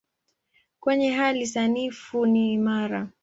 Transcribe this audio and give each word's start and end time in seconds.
Kwenye 0.79 1.11
hali 1.11 1.47
sanifu 1.47 2.25
ni 2.25 2.53
imara. 2.53 3.07